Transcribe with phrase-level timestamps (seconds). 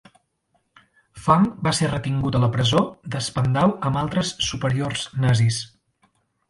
[1.25, 2.81] Funk va ser retingut a la presó
[3.17, 5.63] de Spandau amb altres superiors nazis.